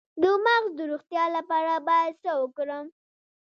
د 0.21 0.23
مغز 0.45 0.71
د 0.79 0.81
روغتیا 0.91 1.25
لپاره 1.37 1.73
باید 1.89 2.13
څه 2.23 2.31
وکړم؟ 2.41 2.85